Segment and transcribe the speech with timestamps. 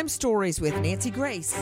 [0.00, 1.54] Crime Stories with Nancy Grace.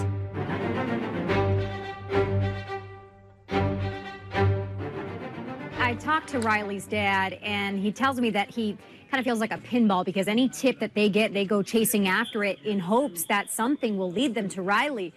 [5.76, 8.78] I talked to Riley's dad, and he tells me that he
[9.10, 12.06] kind of feels like a pinball because any tip that they get, they go chasing
[12.06, 15.12] after it in hopes that something will lead them to Riley.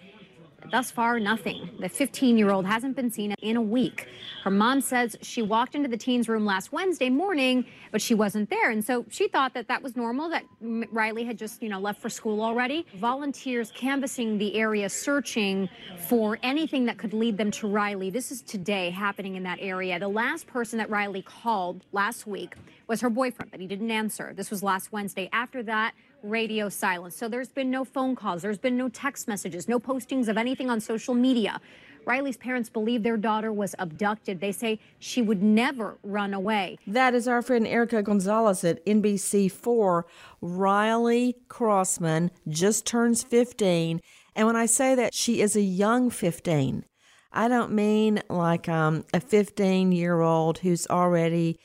[0.70, 1.70] Thus far, nothing.
[1.80, 4.08] The 15 year old hasn't been seen in a week.
[4.44, 8.50] Her mom says she walked into the teen's room last Wednesday morning, but she wasn't
[8.50, 8.70] there.
[8.70, 12.00] And so she thought that that was normal, that Riley had just, you know, left
[12.00, 12.86] for school already.
[12.96, 15.68] Volunteers canvassing the area, searching
[16.08, 18.10] for anything that could lead them to Riley.
[18.10, 19.98] This is today happening in that area.
[19.98, 22.54] The last person that Riley called last week
[22.88, 24.32] was her boyfriend, but he didn't answer.
[24.34, 25.28] This was last Wednesday.
[25.32, 27.16] After that, radio silence.
[27.16, 30.70] So there's been no phone calls, there's been no text messages, no postings of anything
[30.70, 31.60] on social media.
[32.04, 34.40] Riley's parents believe their daughter was abducted.
[34.40, 36.78] They say she would never run away.
[36.86, 40.02] That is our friend Erica Gonzalez at NBC4.
[40.40, 44.00] Riley Crossman just turns 15.
[44.34, 46.84] And when I say that she is a young 15,
[47.32, 51.58] I don't mean like um, a 15 year old who's already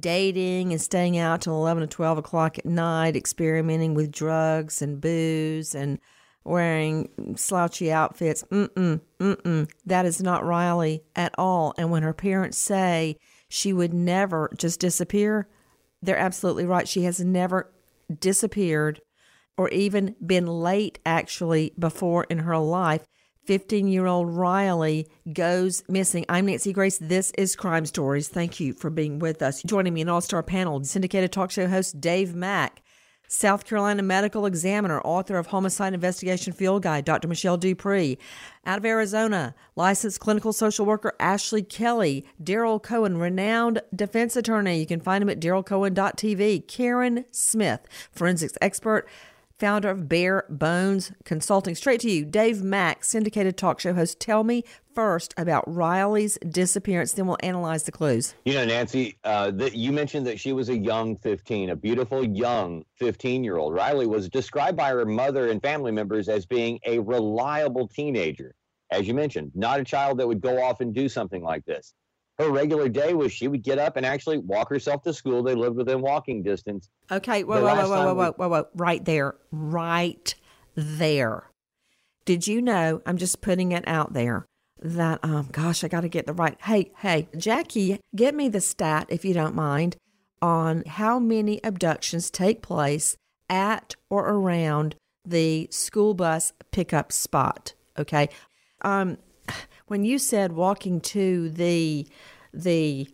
[0.00, 5.00] dating and staying out till 11 or 12 o'clock at night, experimenting with drugs and
[5.00, 5.98] booze and
[6.44, 8.44] wearing slouchy outfits.
[8.44, 9.70] Mm-mm, mm-mm.
[9.86, 11.74] That is not Riley at all.
[11.78, 13.16] And when her parents say
[13.48, 15.48] she would never just disappear,
[16.02, 16.86] they're absolutely right.
[16.86, 17.72] She has never
[18.20, 19.00] disappeared
[19.56, 23.06] or even been late actually before in her life.
[23.44, 26.24] 15 year old Riley goes missing.
[26.28, 26.98] I'm Nancy Grace.
[26.98, 28.28] This is Crime Stories.
[28.28, 29.62] Thank you for being with us.
[29.62, 32.82] Joining me, an all star panel, syndicated talk show host Dave Mack,
[33.28, 37.28] South Carolina medical examiner, author of Homicide Investigation Field Guide, Dr.
[37.28, 38.16] Michelle DuPre.
[38.64, 44.80] Out of Arizona, licensed clinical social worker Ashley Kelly, Daryl Cohen, renowned defense attorney.
[44.80, 46.66] You can find him at darylcohen.tv.
[46.66, 47.80] Karen Smith,
[48.10, 49.06] forensics expert
[49.64, 51.74] founder of Bare Bones Consulting.
[51.74, 54.20] Straight to you, Dave Mack, syndicated talk show host.
[54.20, 54.62] Tell me
[54.94, 58.34] first about Riley's disappearance, then we'll analyze the clues.
[58.44, 62.22] You know, Nancy, uh, that you mentioned that she was a young 15, a beautiful
[62.22, 63.72] young 15 year old.
[63.72, 68.54] Riley was described by her mother and family members as being a reliable teenager.
[68.90, 71.94] As you mentioned, not a child that would go off and do something like this
[72.38, 75.42] her regular day was she would get up and actually walk herself to school.
[75.42, 76.88] They lived within walking distance.
[77.10, 80.34] Okay, whoa, whoa, whoa, whoa, whoa, whoa, whoa, right there, right
[80.74, 81.50] there.
[82.24, 83.02] Did you know?
[83.06, 84.46] I'm just putting it out there
[84.82, 86.56] that um, gosh, I got to get the right.
[86.62, 89.96] Hey, hey, Jackie, get me the stat if you don't mind
[90.42, 93.16] on how many abductions take place
[93.48, 94.94] at or around
[95.24, 97.74] the school bus pickup spot.
[97.98, 98.28] Okay,
[98.82, 99.18] um,
[99.86, 102.06] when you said walking to the
[102.54, 103.08] the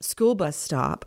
[0.00, 1.04] school bus stop,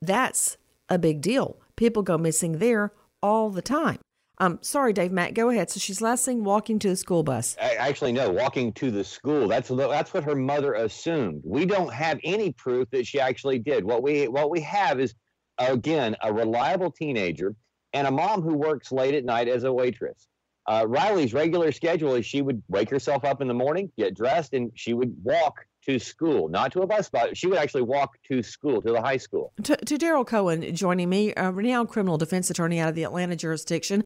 [0.00, 0.56] that's
[0.88, 1.56] a big deal.
[1.76, 2.92] People go missing there
[3.22, 3.98] all the time.
[4.38, 5.12] Um, sorry, Dave.
[5.12, 5.70] Matt, go ahead.
[5.70, 7.56] So she's last seen walking to the school bus.
[7.60, 9.46] Actually, no, walking to the school.
[9.46, 11.42] That's that's what her mother assumed.
[11.44, 13.84] We don't have any proof that she actually did.
[13.84, 15.14] What we what we have is
[15.58, 17.54] again a reliable teenager
[17.92, 20.26] and a mom who works late at night as a waitress
[20.66, 24.54] uh, Riley's regular schedule is she would wake herself up in the morning, get dressed,
[24.54, 27.30] and she would walk to school, not to a bus stop.
[27.34, 29.52] She would actually walk to school, to the high school.
[29.64, 33.36] To, to Daryl Cohen joining me, a renowned criminal defense attorney out of the Atlanta
[33.36, 34.04] jurisdiction.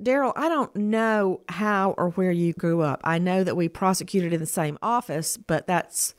[0.00, 3.00] Daryl, I don't know how or where you grew up.
[3.02, 6.14] I know that we prosecuted in the same office, but that's,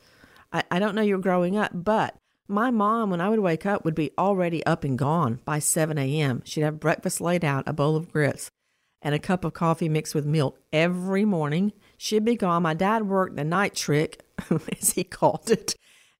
[0.52, 1.70] I, I don't know you're growing up.
[1.72, 2.16] But
[2.48, 5.96] my mom, when I would wake up, would be already up and gone by 7
[5.96, 6.42] a.m.
[6.44, 8.50] She'd have breakfast laid out, a bowl of grits,
[9.00, 11.72] and a cup of coffee mixed with milk every morning.
[11.96, 12.64] She'd be gone.
[12.64, 14.24] My dad worked the night trick,
[14.80, 15.74] as he called it.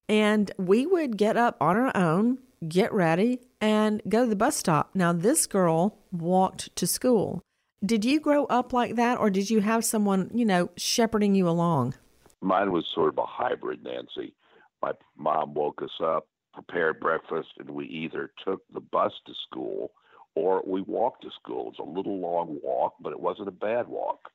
[0.08, 4.56] And we would get up on our own, get ready, and go to the bus
[4.56, 4.90] stop.
[4.94, 7.42] Now, this girl walked to school.
[7.84, 11.48] Did you grow up like that, or did you have someone, you know, shepherding you
[11.48, 11.94] along?
[12.40, 14.34] Mine was sort of a hybrid, Nancy.
[14.82, 19.92] My mom woke us up, prepared breakfast, and we either took the bus to school
[20.34, 21.70] or we walked to school.
[21.70, 24.30] It's a little long walk, but it wasn't a bad walk.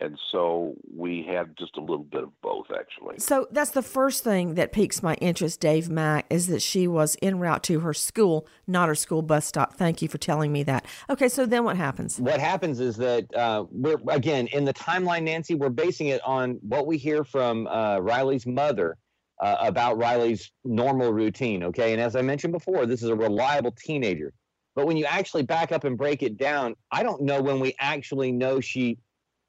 [0.00, 3.18] And so we had just a little bit of both, actually.
[3.18, 7.18] So that's the first thing that piques my interest, Dave Mack, is that she was
[7.20, 9.74] en route to her school, not her school bus stop.
[9.74, 10.86] Thank you for telling me that.
[11.10, 12.18] Okay, so then what happens?
[12.18, 16.58] What happens is that uh, we're, again, in the timeline, Nancy, we're basing it on
[16.62, 18.96] what we hear from uh, Riley's mother.
[19.42, 21.94] Uh, about Riley's normal routine, okay?
[21.94, 24.34] And as I mentioned before, this is a reliable teenager.
[24.74, 27.74] But when you actually back up and break it down, I don't know when we
[27.80, 28.98] actually know she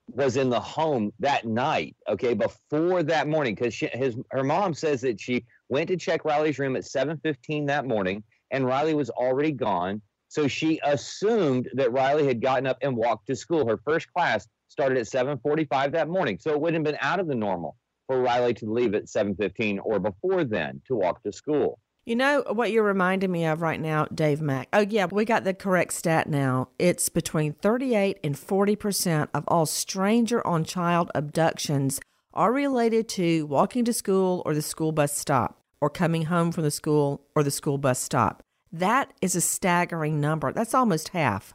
[0.07, 5.01] was in the home that night, okay, before that morning, because his her mom says
[5.01, 9.51] that she went to check Riley's room at 7:15 that morning, and Riley was already
[9.51, 10.01] gone.
[10.27, 13.67] So she assumed that Riley had gotten up and walked to school.
[13.67, 17.27] Her first class started at 7:45 that morning, so it wouldn't have been out of
[17.27, 17.75] the normal
[18.07, 21.79] for Riley to leave at 7:15 or before then to walk to school.
[22.03, 24.69] You know what you're reminding me of right now, Dave Mack?
[24.73, 26.69] Oh, yeah, we got the correct stat now.
[26.79, 31.99] It's between 38 and 40% of all stranger on child abductions
[32.33, 36.63] are related to walking to school or the school bus stop, or coming home from
[36.63, 38.41] the school or the school bus stop.
[38.71, 40.51] That is a staggering number.
[40.51, 41.53] That's almost half.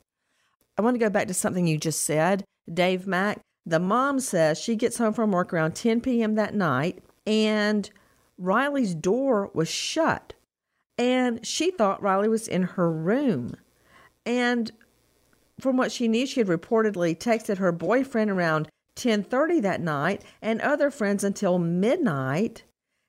[0.78, 3.40] I want to go back to something you just said, Dave Mack.
[3.64, 6.36] The mom says she gets home from work around 10 p.m.
[6.36, 7.90] that night and
[8.38, 10.34] Riley's door was shut
[10.98, 13.54] and she thought Riley was in her room.
[14.24, 14.70] And
[15.60, 20.60] from what she knew, she had reportedly texted her boyfriend around 10:30 that night and
[20.60, 22.64] other friends until midnight.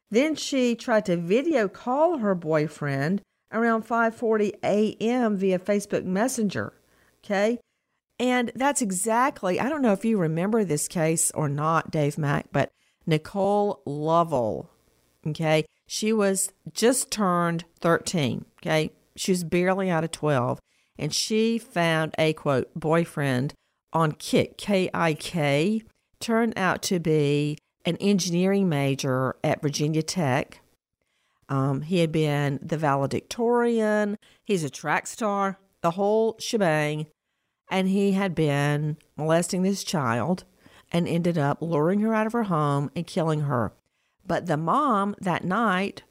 [0.09, 5.37] Then she tried to video call her boyfriend around 5:40 a.m.
[5.37, 6.73] via Facebook Messenger.
[7.23, 7.59] Okay?
[8.19, 12.47] And that's exactly, I don't know if you remember this case or not, Dave Mack,
[12.51, 12.71] but
[13.05, 14.69] Nicole Lovell,
[15.25, 15.65] okay?
[15.87, 18.91] She was just turned 13, okay?
[19.15, 20.59] She was barely out of 12.
[20.99, 23.53] And she found a quote boyfriend
[23.93, 25.81] on Kik, K I K,
[26.19, 30.59] turned out to be an engineering major at Virginia Tech.
[31.49, 37.07] Um, he had been the valedictorian, he's a track star, the whole shebang.
[37.69, 40.43] And he had been molesting this child
[40.91, 43.73] and ended up luring her out of her home and killing her.
[44.27, 46.03] But the mom that night,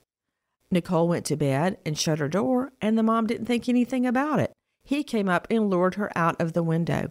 [0.70, 4.40] Nicole went to bed and shut her door, and the mom didn't think anything about
[4.40, 4.52] it.
[4.82, 7.10] He came up and lured her out of the window.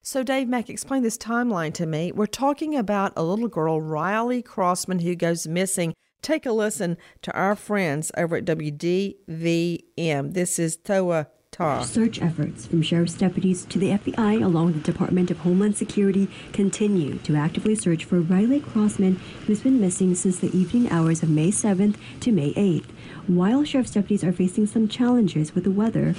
[0.00, 2.12] So, Dave Mack, explain this timeline to me.
[2.12, 5.92] We're talking about a little girl, Riley Crossman, who goes missing.
[6.22, 10.34] Take a listen to our friends over at WDVM.
[10.34, 11.26] This is Toa
[11.82, 16.28] Search efforts from sheriff's deputies to the FBI, along with the Department of Homeland Security,
[16.52, 21.30] continue to actively search for Riley Crossman, who's been missing since the evening hours of
[21.30, 22.84] May 7th to May 8th.
[23.26, 26.14] While sheriff's deputies are facing some challenges with the weather,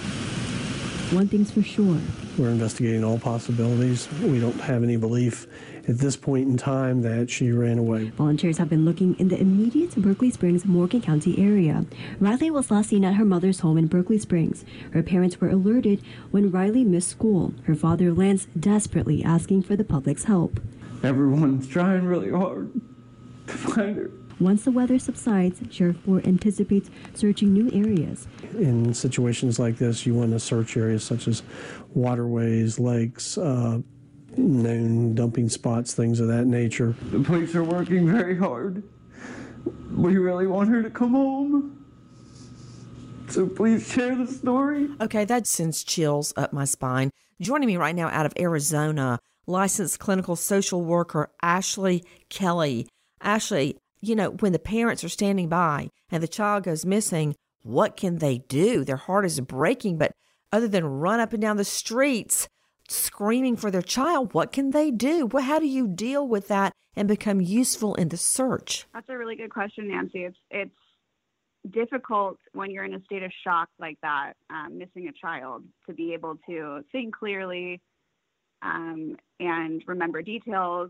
[1.11, 1.97] one thing's for sure.
[2.37, 4.07] We're investigating all possibilities.
[4.21, 5.47] We don't have any belief
[5.87, 8.09] at this point in time that she ran away.
[8.11, 11.85] Volunteers have been looking in the immediate Berkeley Springs, Morgan County area.
[12.19, 14.63] Riley was last seen at her mother's home in Berkeley Springs.
[14.93, 17.53] Her parents were alerted when Riley missed school.
[17.63, 20.59] Her father Lance desperately asking for the public's help.
[21.01, 22.71] Everyone's trying really hard
[23.47, 24.11] to find her.
[24.39, 28.27] Once the weather subsides, Sheriff Ford anticipates searching new areas.
[28.53, 31.43] In situations like this, you want to search areas such as
[31.93, 33.79] waterways, lakes, uh,
[34.37, 36.95] known dumping spots, things of that nature.
[37.11, 38.83] The police are working very hard.
[39.95, 41.85] We really want her to come home.
[43.27, 44.89] So please share the story.
[45.01, 47.11] Okay, that sends chills up my spine.
[47.41, 52.87] Joining me right now out of Arizona, licensed clinical social worker Ashley Kelly.
[53.21, 57.97] Ashley, you know, when the parents are standing by and the child goes missing, what
[57.97, 58.83] can they do?
[58.83, 60.11] Their heart is breaking, but
[60.51, 62.47] other than run up and down the streets
[62.87, 65.25] screaming for their child, what can they do?
[65.25, 68.87] Well, how do you deal with that and become useful in the search?
[68.93, 70.23] That's a really good question, Nancy.
[70.23, 70.71] It's it's
[71.69, 75.93] difficult when you're in a state of shock like that, um, missing a child, to
[75.93, 77.81] be able to think clearly,
[78.61, 80.89] um, and remember details,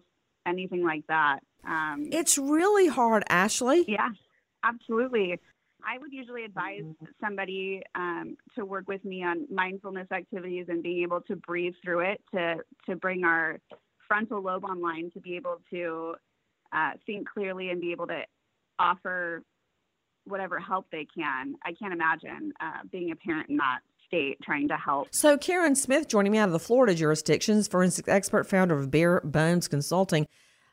[0.50, 1.40] anything like that.
[1.66, 3.86] Um, it's really hard, Ashley.
[3.88, 4.10] Yeah,
[4.64, 5.40] absolutely.
[5.86, 6.84] I would usually advise
[7.22, 12.02] somebody um, to work with me on mindfulness activities and being able to breathe through
[12.02, 13.60] it to to bring our
[14.08, 16.16] frontal lobe online to be able to
[16.74, 18.22] uh, think clearly and be able to
[18.78, 19.44] offer
[20.26, 21.56] whatever help they can.
[21.64, 23.80] I can't imagine uh, being a parent in that
[24.10, 25.08] state trying to help.
[25.12, 29.22] So, Karen Smith joining me out of the Florida jurisdictions, forensic expert, founder of Bare
[29.22, 30.28] Bones Consulting.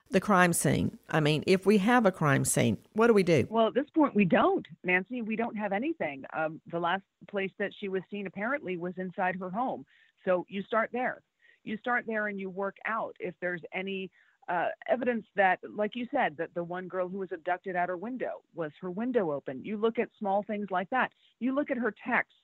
[0.09, 0.99] The crime scene.
[1.11, 3.45] I mean, if we have a crime scene, what do we do?
[3.51, 5.21] Well, at this point, we don't, Nancy.
[5.21, 6.23] We don't have anything.
[6.33, 9.85] Um, the last place that she was seen apparently was inside her home.
[10.25, 11.23] So you start there.
[11.65, 14.09] You start there and you work out if there's any
[14.49, 17.97] uh, evidence that, like you said, that the one girl who was abducted at her
[17.97, 19.65] window was her window open.
[19.65, 21.11] You look at small things like that.
[21.41, 22.39] You look at her texts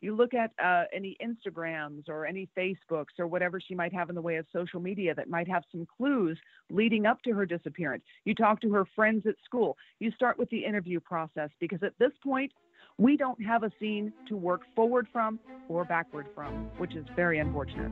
[0.00, 4.14] you look at uh, any Instagrams or any Facebooks or whatever she might have in
[4.14, 6.38] the way of social media that might have some clues
[6.70, 8.04] leading up to her disappearance.
[8.24, 9.76] You talk to her friends at school.
[9.98, 12.52] You start with the interview process because at this point,
[12.98, 17.38] we don't have a scene to work forward from or backward from, which is very
[17.38, 17.90] unfortunate.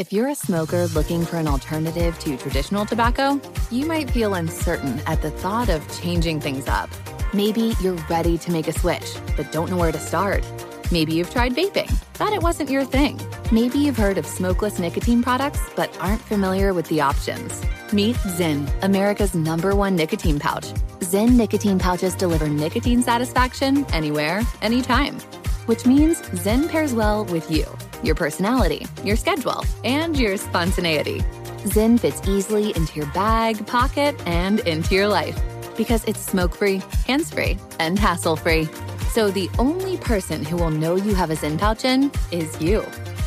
[0.00, 3.38] If you're a smoker looking for an alternative to traditional tobacco,
[3.70, 6.88] you might feel uncertain at the thought of changing things up.
[7.32, 10.44] Maybe you're ready to make a switch, but don't know where to start.
[10.90, 13.20] Maybe you've tried vaping, thought it wasn't your thing.
[13.52, 17.62] Maybe you've heard of smokeless nicotine products, but aren't familiar with the options.
[17.92, 20.72] Meet Zyn, America's number one nicotine pouch.
[20.98, 25.20] Zyn nicotine pouches deliver nicotine satisfaction anywhere, anytime.
[25.66, 27.64] Which means Zyn pairs well with you,
[28.02, 31.20] your personality, your schedule, and your spontaneity.
[31.62, 35.38] Zyn fits easily into your bag, pocket, and into your life
[35.80, 38.68] because it's smoke free, hands free, and hassle free.
[39.14, 42.82] So the only person who will know you have a Zyn pouch in is you.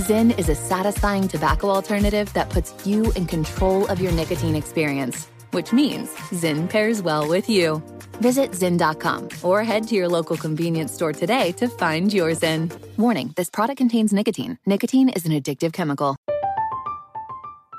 [0.08, 5.26] Zyn is a satisfying tobacco alternative that puts you in control of your nicotine experience,
[5.50, 7.82] which means Zyn pairs well with you.
[8.22, 12.72] Visit Zyn.com or head to your local convenience store today to find your Zyn.
[12.98, 14.60] Warning this product contains nicotine.
[14.68, 16.16] Nicotine is an addictive chemical.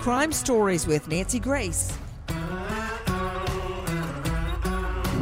[0.00, 1.92] Crime Stories with Nancy Grace.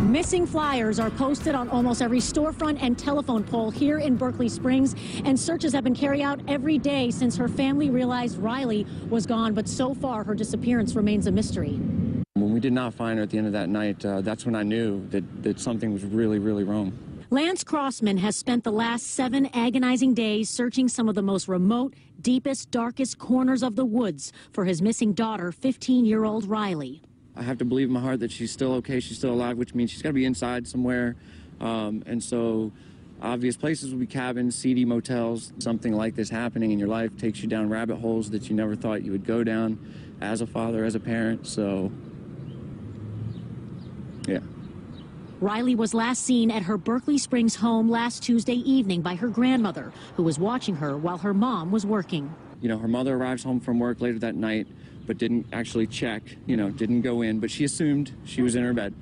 [0.03, 4.95] Missing flyers are posted on almost every storefront and telephone pole here in Berkeley Springs,
[5.25, 9.53] and searches have been carried out every day since her family realized Riley was gone.
[9.53, 11.81] But so far, her disappearance remains a mystery.
[12.35, 14.55] When we did not find her at the end of that night, uh, that's when
[14.55, 16.93] I knew that, that something was really, really wrong.
[17.31, 21.93] Lance Crossman has spent the last seven agonizing days searching some of the most remote,
[22.23, 27.03] deepest, darkest corners of the woods for his missing daughter, 15 year old Riley.
[27.37, 29.75] I have to believe in my heart that she's still okay, she's still alive, which
[29.75, 31.17] means she's got to be inside somewhere.
[31.61, 32.73] Um, and so,
[33.21, 35.53] obvious places would be cabins, seedy motels.
[35.59, 38.75] Something like this happening in your life takes you down rabbit holes that you never
[38.75, 39.79] thought you would go down
[40.23, 41.47] as a father, as a parent.
[41.47, 41.93] So,
[44.27, 44.39] yeah.
[45.41, 49.93] Riley was last seen at her Berkeley Springs home last Tuesday evening by her grandmother,
[50.17, 52.35] who was watching her while her mom was working.
[52.61, 54.67] You know, her mother arrives home from work later that night,
[55.07, 58.65] but didn't actually check, you know, didn't go in, but she assumed she was in
[58.65, 58.95] her bed.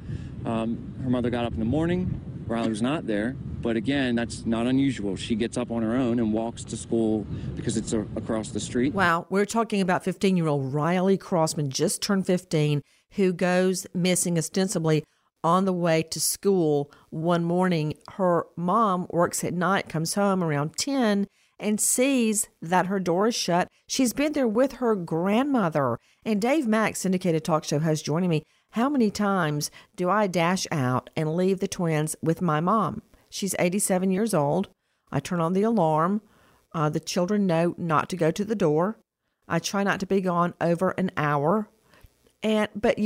[0.44, 4.44] Um, her mother got up in the morning, Riley was not there, but again, that's
[4.44, 5.16] not unusual.
[5.16, 7.26] She gets up on her own and walks to school
[7.56, 8.92] because it's a, across the street.
[8.92, 14.36] Wow, we're talking about 15 year old Riley Crossman, just turned 15, who goes missing
[14.36, 15.02] ostensibly
[15.44, 17.94] on the way to school one morning.
[18.12, 21.26] Her mom works at night, comes home around 10
[21.58, 23.68] and sees that her door is shut.
[23.86, 25.98] She's been there with her grandmother.
[26.24, 28.42] And Dave Mack, syndicated talk show host, joining me.
[28.70, 33.02] How many times do I dash out and leave the twins with my mom?
[33.30, 34.68] She's 87 years old.
[35.10, 36.20] I turn on the alarm.
[36.72, 38.98] Uh, the children know not to go to the door.
[39.48, 41.68] I try not to be gone over an hour.
[42.42, 42.98] And but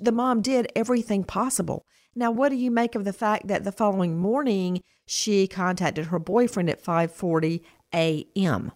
[0.00, 1.86] the mom did everything possible.
[2.14, 6.18] Now, what do you make of the fact that the following morning she contacted her
[6.18, 7.62] boyfriend at 5:40
[7.94, 8.72] a.m.?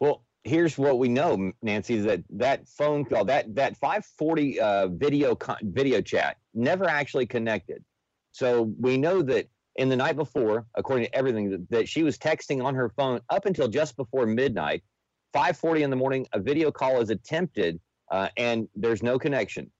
[0.00, 4.88] Well, here's what we know, Nancy, is that that phone call, that that 540 uh,
[4.88, 7.84] video video chat, never actually connected.
[8.32, 12.18] So we know that in the night before, according to everything, that, that she was
[12.18, 14.82] texting on her phone up until just before midnight.
[15.34, 17.80] 5:40 in the morning, a video call is attempted,
[18.10, 19.70] uh, and there's no connection.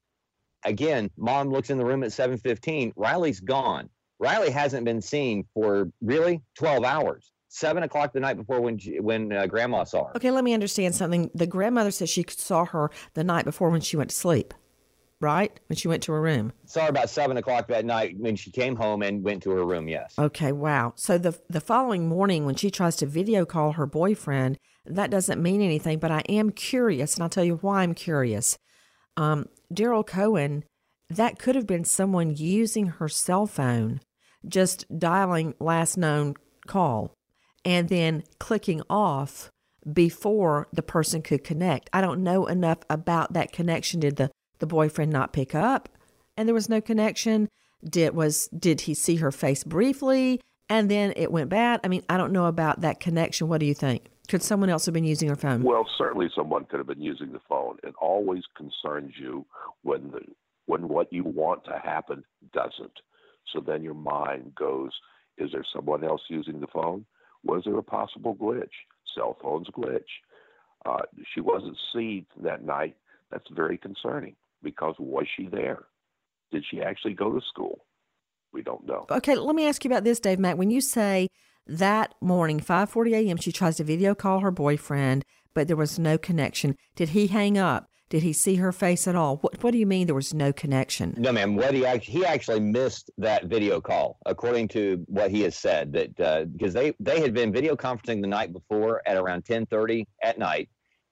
[0.64, 2.92] Again, mom looks in the room at 7:15.
[2.96, 3.88] Riley's gone.
[4.18, 7.32] Riley hasn't been seen for really 12 hours.
[7.50, 10.16] Seven o'clock the night before when she, when uh, grandma saw her.
[10.16, 11.30] Okay, let me understand something.
[11.34, 14.52] The grandmother says she saw her the night before when she went to sleep,
[15.20, 15.58] right?
[15.68, 16.52] When she went to her room.
[16.66, 19.64] Saw her about seven o'clock that night when she came home and went to her
[19.64, 19.88] room.
[19.88, 20.14] Yes.
[20.18, 20.92] Okay, wow.
[20.96, 25.42] So the the following morning when she tries to video call her boyfriend, that doesn't
[25.42, 26.00] mean anything.
[26.00, 28.58] But I am curious, and I'll tell you why I'm curious.
[29.16, 30.64] Um, Daryl Cohen,
[31.10, 34.00] that could have been someone using her cell phone,
[34.46, 36.34] just dialing last known
[36.66, 37.14] call
[37.64, 39.50] and then clicking off
[39.90, 41.90] before the person could connect.
[41.92, 44.00] I don't know enough about that connection.
[44.00, 45.88] Did the, the boyfriend not pick up
[46.36, 47.48] and there was no connection?
[47.88, 51.80] Did was did he see her face briefly and then it went bad?
[51.84, 53.48] I mean, I don't know about that connection.
[53.48, 54.06] What do you think?
[54.28, 55.62] Could someone else have been using her phone?
[55.62, 57.78] Well, certainly someone could have been using the phone.
[57.82, 59.46] It always concerns you
[59.82, 60.20] when the
[60.66, 62.92] when what you want to happen doesn't.
[63.52, 64.90] So then your mind goes,
[65.38, 67.06] is there someone else using the phone?
[67.42, 68.68] Was there a possible glitch?
[69.14, 70.02] Cell phones glitch.
[70.84, 71.02] Uh,
[71.34, 72.96] she wasn't seen that night.
[73.30, 75.84] That's very concerning because was she there?
[76.52, 77.86] Did she actually go to school?
[78.52, 79.06] We don't know.
[79.10, 80.58] Okay, let me ask you about this, Dave Mack.
[80.58, 81.28] When you say
[81.68, 86.18] that morning, 5:40 a.m., she tries to video call her boyfriend, but there was no
[86.18, 86.76] connection.
[86.96, 87.88] Did he hang up?
[88.08, 89.36] Did he see her face at all?
[89.38, 91.14] What What do you mean there was no connection?
[91.18, 91.56] No, ma'am.
[91.56, 95.92] What he actually he actually missed that video call, according to what he has said.
[95.92, 96.16] That
[96.52, 100.38] because uh, they they had been video conferencing the night before at around 10:30 at
[100.38, 100.70] night,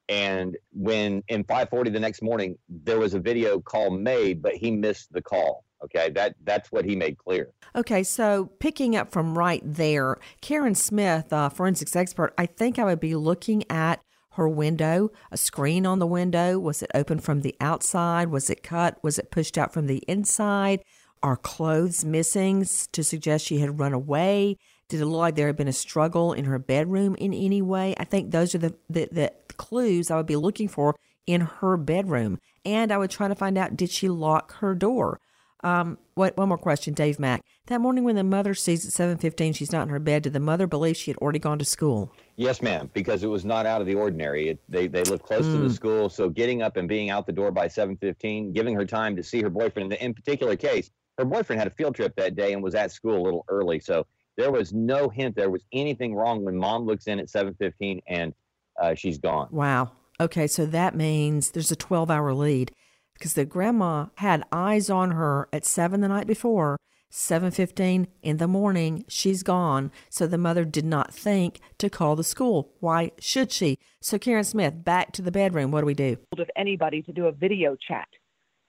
[0.08, 4.70] and when in 5:40 the next morning there was a video call made, but he
[4.70, 5.64] missed the call.
[5.84, 7.52] Okay, that that's what he made clear.
[7.74, 12.84] Okay, so picking up from right there, Karen Smith, uh, forensics expert, I think I
[12.84, 16.58] would be looking at her window, a screen on the window.
[16.58, 18.28] Was it open from the outside?
[18.28, 19.02] Was it cut?
[19.02, 20.82] Was it pushed out from the inside?
[21.22, 24.58] Are clothes missing to suggest she had run away?
[24.88, 27.94] Did it look like there had been a struggle in her bedroom in any way?
[27.98, 31.76] I think those are the, the, the clues I would be looking for in her
[31.76, 32.38] bedroom.
[32.64, 35.20] And I would try to find out did she lock her door?
[35.62, 37.42] Um, what, one more question, Dave Mack.
[37.66, 40.40] That morning when the mother sees at 7.15 she's not in her bed, did the
[40.40, 42.12] mother believe she had already gone to school?
[42.36, 44.48] Yes, ma'am, because it was not out of the ordinary.
[44.50, 45.52] It, they, they live close mm.
[45.52, 48.84] to the school, so getting up and being out the door by 7.15, giving her
[48.84, 49.86] time to see her boyfriend.
[49.92, 52.76] In, the, In particular case, her boyfriend had a field trip that day and was
[52.76, 56.56] at school a little early, so there was no hint there was anything wrong when
[56.56, 58.34] mom looks in at 7.15 and
[58.80, 59.48] uh, she's gone.
[59.50, 59.92] Wow.
[60.20, 62.72] Okay, so that means there's a 12-hour lead
[63.14, 66.78] because the grandma had eyes on her at 7 the night before
[67.10, 69.90] 7:15 in the morning she's gone.
[70.10, 72.72] So the mother did not think to call the school.
[72.80, 73.78] Why should she?
[74.00, 75.70] So Karen Smith back to the bedroom.
[75.70, 76.18] What do we do?
[76.36, 78.08] Of anybody to do a video chat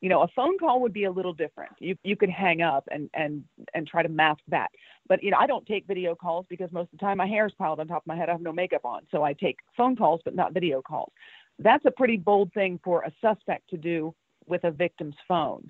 [0.01, 1.71] you know a phone call would be a little different.
[1.79, 4.69] You you could hang up and and and try to mask that.
[5.07, 7.45] But you know I don't take video calls because most of the time my hair
[7.45, 8.29] is piled on top of my head.
[8.29, 9.01] I have no makeup on.
[9.11, 11.11] So I take phone calls but not video calls.
[11.59, 14.13] That's a pretty bold thing for a suspect to do
[14.45, 15.69] with a victim's phone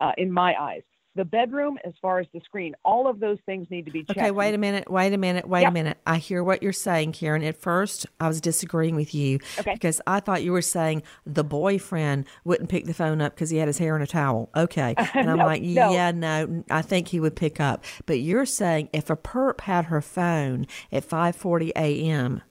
[0.00, 0.82] uh, in my eyes
[1.18, 2.76] the bedroom as far as the screen.
[2.84, 4.16] All of those things need to be checked.
[4.18, 5.98] okay wait a minute wait a minute wait a minute.
[6.06, 7.42] I hear what you're saying karen.
[7.42, 9.74] At first i was disagreeing with you okay.
[9.74, 13.58] because i thought you were saying the boyfriend wouldn't pick the phone up because he
[13.58, 14.48] had his hair in a towel.
[14.56, 14.94] Okay.
[15.14, 15.92] And i'm no, like no.
[15.92, 17.84] yeah no i think he would pick up.
[18.06, 22.42] But you're saying if a perp had her phone at 5.40 a.m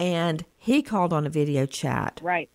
[0.00, 2.48] and he called on a video chat right.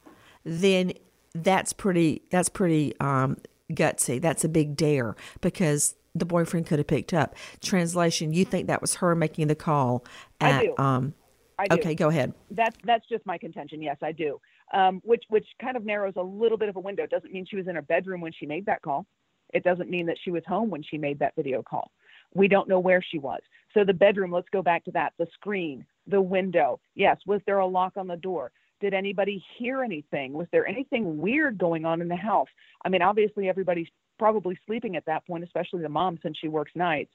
[0.44, 0.94] then
[1.36, 3.38] that's pretty that's pretty um
[3.72, 4.22] gutsy.
[4.22, 7.36] That's a big dare because the boyfriend could have picked up.
[7.62, 10.06] Translation: You think that was her making the call?
[10.40, 10.78] At, I do.
[10.78, 11.14] Um,
[11.58, 11.76] I do.
[11.76, 12.34] Okay, go ahead.
[12.50, 13.82] That's that's just my contention.
[13.82, 14.40] Yes, I do.
[14.74, 17.04] Um, which which kind of narrows a little bit of a window.
[17.04, 19.06] It doesn't mean she was in her bedroom when she made that call.
[19.54, 21.92] It doesn't mean that she was home when she made that video call.
[22.34, 23.42] We don't know where she was.
[23.74, 24.32] So the bedroom.
[24.32, 25.14] Let's go back to that.
[25.18, 26.80] The screen, the window.
[26.96, 27.18] Yes.
[27.26, 28.52] Was there a lock on the door?
[28.82, 30.34] Did anybody hear anything?
[30.34, 32.50] Was there anything weird going on in the house?
[32.84, 33.88] I mean, obviously everybody's
[34.20, 37.12] probably sleeping at that point, especially the mom since she works nights.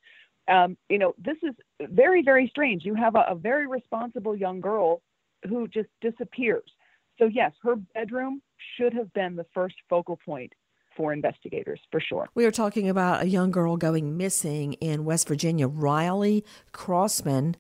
[0.49, 1.55] Um, you know, this is
[1.91, 2.85] very, very strange.
[2.85, 5.03] You have a, a very responsible young girl
[5.49, 6.71] who just disappears.
[7.19, 8.43] So, yes, her bedroom
[8.77, 10.53] should have been the first focal point
[10.97, 12.29] for investigators, for sure.
[12.35, 15.69] We are talking about a young girl going missing in West Virginia.
[15.69, 17.57] Riley Crossman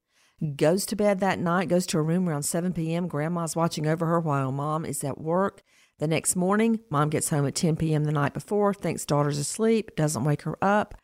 [0.56, 3.08] goes to bed that night, goes to her room around 7 p.m.
[3.08, 5.62] Grandma's watching over her while mom is at work.
[5.98, 8.04] The next morning, mom gets home at 10 p.m.
[8.04, 10.94] the night before, thinks daughter's asleep, doesn't wake her up.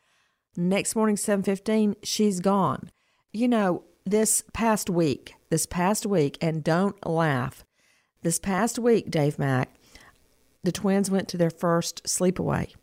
[0.55, 2.91] Next morning, 7:15, she's gone.
[3.33, 7.65] You know, this past week, this past week, and don't laugh.
[8.23, 9.75] This past week, Dave Mack,
[10.63, 12.75] the twins went to their first sleepaway.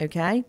[0.00, 0.44] Okay?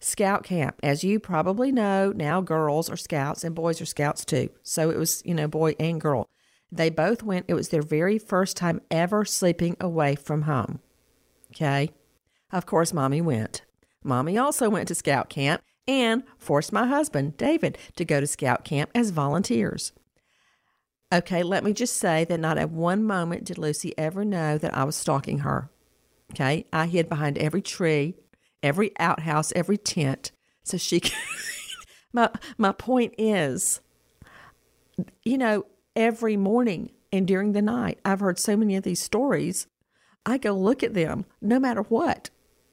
[0.00, 0.78] Scout camp.
[0.82, 4.50] As you probably know, now girls are scouts and boys are scouts too.
[4.62, 6.28] So it was, you know, boy and girl.
[6.70, 10.80] They both went, it was their very first time ever sleeping away from home.
[11.52, 11.90] Okay?
[12.52, 13.62] Of course, mommy went.
[14.04, 18.64] Mommy also went to scout camp and forced my husband, David, to go to scout
[18.64, 19.92] camp as volunteers.
[21.12, 24.76] Okay, let me just say that not at one moment did Lucy ever know that
[24.76, 25.70] I was stalking her.
[26.32, 28.14] Okay, I hid behind every tree,
[28.62, 31.12] every outhouse, every tent, so she could.
[32.12, 33.80] my my point is,
[35.24, 39.66] you know, every morning and during the night, I've heard so many of these stories.
[40.24, 42.30] I go look at them, no matter what.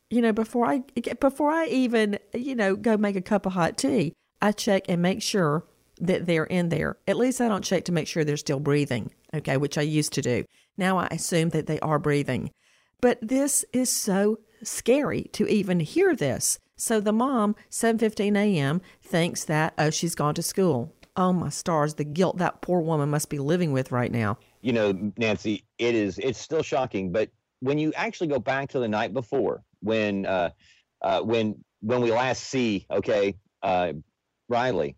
[0.09, 0.83] You know, before I
[1.19, 5.01] before I even you know go make a cup of hot tea, I check and
[5.01, 5.65] make sure
[5.99, 6.97] that they're in there.
[7.07, 9.11] At least I don't check to make sure they're still breathing.
[9.33, 10.45] Okay, which I used to do.
[10.77, 12.51] Now I assume that they are breathing.
[13.01, 16.59] But this is so scary to even hear this.
[16.75, 20.93] So the mom, 7:15 a.m., thinks that oh she's gone to school.
[21.15, 24.37] Oh my stars, the guilt that poor woman must be living with right now.
[24.61, 28.79] You know, Nancy, it is it's still shocking, but when you actually go back to
[28.79, 30.49] the night before, when uh,
[31.01, 33.93] uh, when when we last see, okay, uh,
[34.49, 34.95] Riley,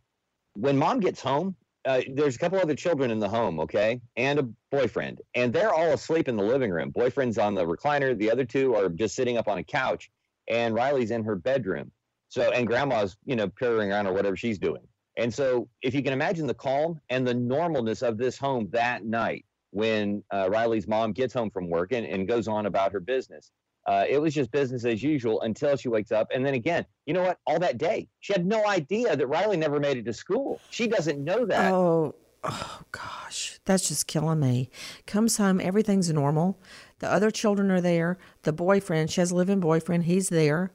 [0.54, 4.39] when mom gets home, uh, there's a couple other children in the home, okay, and
[4.39, 6.89] a boyfriend, and they're all asleep in the living room.
[6.89, 10.10] Boyfriend's on the recliner, the other two are just sitting up on a couch,
[10.48, 11.91] and Riley's in her bedroom.
[12.30, 14.82] So, and grandma's, you know, purring around or whatever she's doing.
[15.17, 19.06] And so, if you can imagine the calm and the normalness of this home that
[19.06, 23.00] night when uh, Riley's mom gets home from work and, and goes on about her
[23.00, 23.52] business,
[23.86, 26.30] uh, it was just business as usual until she wakes up.
[26.34, 27.39] And then again, you know what?
[27.45, 30.60] All that day, she had no idea that Riley never made it to school.
[30.71, 31.71] She doesn't know that.
[31.71, 34.69] Oh, oh gosh, that's just killing me.
[35.06, 36.60] Comes home, everything's normal.
[37.00, 38.17] The other children are there.
[38.41, 40.71] The boyfriend, she has a living boyfriend, he's there.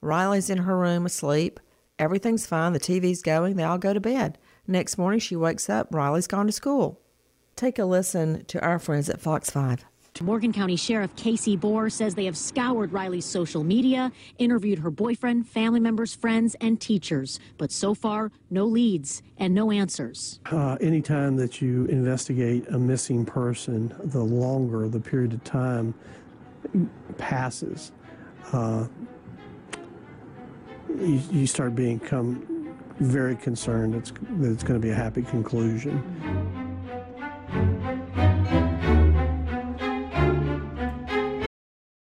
[0.00, 1.60] Riley's in her room asleep.
[1.98, 2.72] Everything's fine.
[2.72, 3.54] The TV's going.
[3.54, 4.36] They all go to bed.
[4.66, 5.88] Next morning, she wakes up.
[5.92, 7.00] Riley's gone to school.
[7.54, 9.84] Take a listen to our friends at Fox 5.
[10.20, 15.48] Morgan County Sheriff Casey Bohr says they have scoured Riley's social media, interviewed her boyfriend,
[15.48, 17.40] family members, friends, and teachers.
[17.56, 20.40] But so far, no leads and no answers.
[20.50, 25.94] Uh, anytime that you investigate a missing person, the longer the period of time
[27.16, 27.92] passes,
[28.52, 28.86] uh,
[30.88, 36.00] you, you start become very concerned it's, that it's going to be a happy conclusion.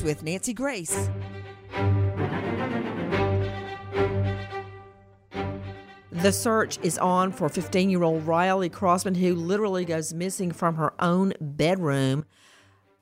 [0.00, 1.10] With Nancy Grace.
[6.10, 10.76] The search is on for 15 year old Riley Crossman, who literally goes missing from
[10.76, 12.24] her own bedroom.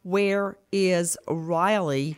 [0.02, 2.16] Where is Riley?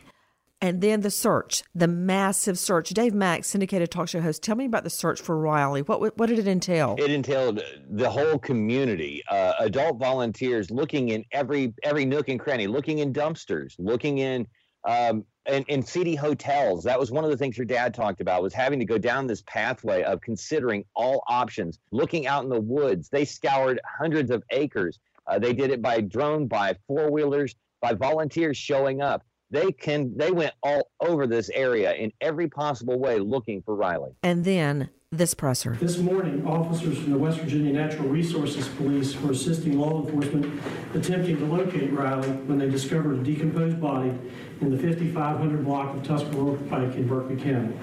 [0.61, 2.91] And then the search, the massive search.
[2.91, 5.81] Dave Mack, syndicated talk show host, tell me about the search for Riley.
[5.81, 6.95] What what did it entail?
[6.97, 12.67] It entailed the whole community, uh, adult volunteers looking in every every nook and cranny,
[12.67, 14.47] looking in dumpsters, looking in
[14.85, 16.83] um, in, in city hotels.
[16.83, 19.27] That was one of the things your dad talked about was having to go down
[19.27, 23.09] this pathway of considering all options, looking out in the woods.
[23.09, 24.99] They scoured hundreds of acres.
[25.27, 30.17] Uh, they did it by drone, by four wheelers, by volunteers showing up they can
[30.17, 34.11] they went all over this area in every possible way looking for Riley.
[34.23, 35.77] And then this presser.
[35.79, 40.61] This morning, officers from the West Virginia Natural Resources Police were assisting law enforcement
[40.93, 44.13] attempting to locate Riley when they discovered a decomposed body
[44.61, 47.75] in the 5500 block of Tuscarora Pike in Berkeley County.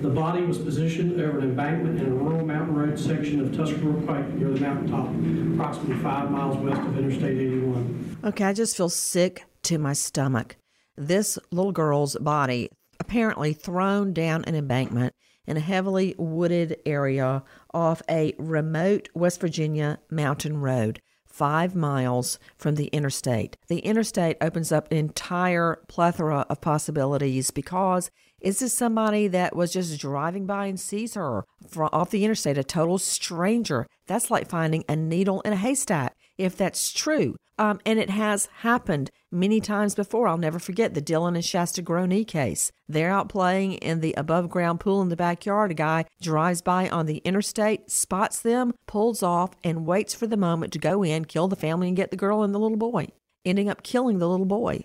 [0.00, 4.06] The body was positioned over an embankment in a rural mountain road section of Tuscarora
[4.06, 5.08] Pike near the mountaintop,
[5.54, 8.18] approximately five miles west of Interstate 81.
[8.24, 10.56] Okay, I just feel sick to my stomach
[11.00, 12.68] this little girl's body
[13.00, 15.14] apparently thrown down an embankment
[15.50, 17.42] in a heavily wooded area
[17.74, 23.56] off a remote West Virginia mountain road, five miles from the interstate.
[23.66, 29.72] The interstate opens up an entire plethora of possibilities because is this somebody that was
[29.72, 33.88] just driving by and sees her from off the interstate, a total stranger?
[34.06, 37.34] That's like finding a needle in a haystack if that's true.
[37.60, 40.26] Um, and it has happened many times before.
[40.26, 42.72] I'll never forget the Dylan and Shasta Groene case.
[42.88, 45.70] They're out playing in the above ground pool in the backyard.
[45.70, 50.38] A guy drives by on the interstate, spots them, pulls off, and waits for the
[50.38, 53.08] moment to go in, kill the family, and get the girl and the little boy,
[53.44, 54.82] ending up killing the little boy.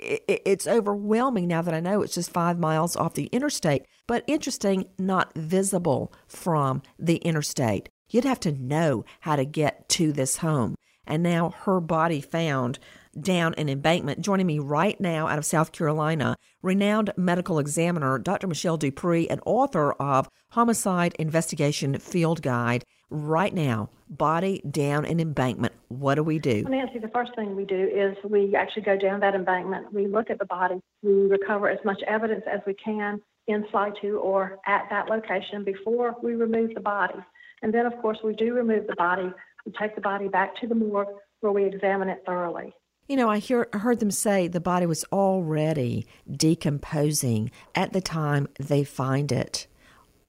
[0.00, 4.86] It's overwhelming now that I know it's just five miles off the interstate, but interesting,
[4.98, 7.88] not visible from the interstate.
[8.10, 10.74] You'd have to know how to get to this home
[11.08, 12.78] and now her body found
[13.20, 14.20] down an embankment.
[14.20, 18.46] Joining me right now out of South Carolina, renowned medical examiner Dr.
[18.46, 22.84] Michelle DuPre, and author of Homicide Investigation Field Guide.
[23.10, 25.72] Right now, body down an embankment.
[25.88, 26.64] What do we do?
[26.64, 29.92] Well, Nancy, the first thing we do is we actually go down that embankment.
[29.92, 30.80] We look at the body.
[31.02, 36.16] We recover as much evidence as we can in situ or at that location before
[36.22, 37.18] we remove the body.
[37.62, 39.32] And then, of course, we do remove the body
[39.64, 41.08] we take the body back to the morgue
[41.40, 42.74] where we examine it thoroughly.
[43.08, 48.48] You know, I hear, heard them say the body was already decomposing at the time
[48.58, 49.66] they find it.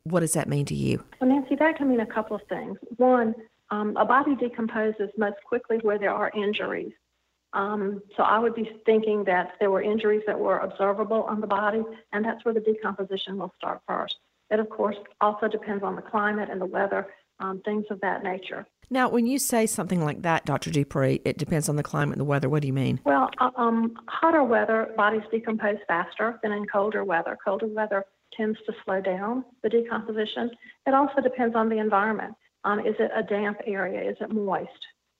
[0.04, 1.04] What does that mean to you?
[1.20, 2.78] Well, Nancy, that can mean a couple of things.
[2.96, 3.36] One,
[3.70, 6.94] um, a body decomposes most quickly where there are injuries.
[7.52, 11.48] Um, so I would be thinking that there were injuries that were observable on the
[11.48, 14.18] body, and that's where the decomposition will start first.
[14.50, 17.08] It, of course, also depends on the climate and the weather,
[17.40, 18.66] um, things of that nature.
[18.92, 20.72] Now, when you say something like that, Dr.
[20.72, 22.50] DuPre, it depends on the climate and the weather.
[22.50, 23.00] What do you mean?
[23.06, 27.38] Well, uh, um, hotter weather, bodies decompose faster than in colder weather.
[27.44, 30.50] Colder weather tends to slow down the decomposition.
[30.88, 32.34] It also depends on the environment.
[32.64, 34.10] Um, is it a damp area?
[34.10, 34.72] Is it moist?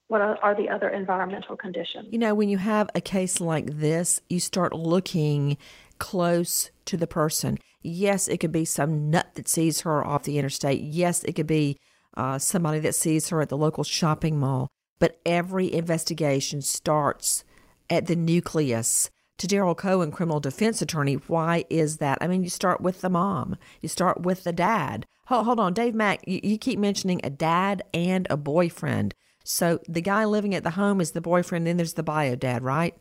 [0.08, 2.08] What are, are the other environmental conditions?
[2.12, 5.58] You know, when you have a case like this, you start looking
[6.00, 7.60] close to the person.
[7.84, 10.82] Yes, it could be some nut that sees her off the interstate.
[10.82, 11.78] Yes, it could be
[12.20, 14.68] uh, somebody that sees her at the local shopping mall.
[15.00, 17.46] But every investigation starts
[17.90, 19.10] at the nucleus.
[19.38, 22.18] To Daryl Cohen, criminal defense attorney, why is that?
[22.20, 25.06] I mean, you start with the mom, you start with the dad.
[25.28, 29.16] Hold, hold on, Dave Mack, you, you keep mentioning a dad and a boyfriend.
[29.46, 32.64] So the guy living at the home is the boyfriend, then there's the bio dad,
[32.64, 32.94] right?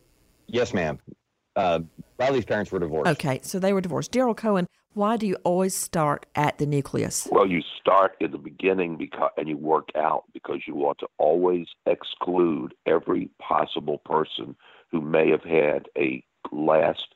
[0.46, 1.00] Yes, ma'am.
[1.56, 1.80] Uh,
[2.20, 3.10] Riley's parents were divorced.
[3.10, 4.12] Okay, so they were divorced.
[4.12, 7.28] Daryl Cohen, why do you always start at the nucleus?
[7.30, 11.06] Well, you start in the beginning because and you work out because you want to
[11.18, 14.56] always exclude every possible person
[14.90, 17.06] who may have had a last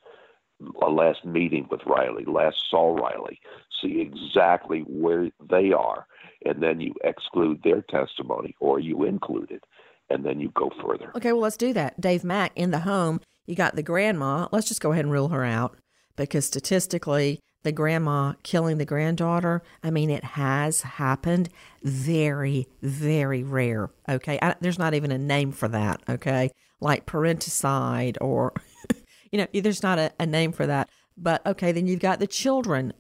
[0.81, 3.41] a last meeting with Riley, last saw Riley,
[3.81, 6.07] see exactly where they are,
[6.47, 9.65] and then you exclude their testimony or you include it,
[10.09, 11.11] and then you go further.
[11.17, 12.01] Okay, well, let's do that.
[12.01, 14.47] Dave Mack in the home, you got the grandma.
[14.53, 15.77] Let's just go ahead and rule her out
[16.15, 21.49] because statistically, the grandma killing the granddaughter, I mean, it has happened.
[21.83, 23.91] Very, very rare.
[24.09, 24.39] Okay.
[24.43, 26.03] I, there's not even a name for that.
[26.09, 26.51] Okay.
[26.81, 28.53] Like parenticide or,
[29.33, 30.89] you know, there's not a, a name for that.
[31.17, 32.93] But okay, then you've got the children.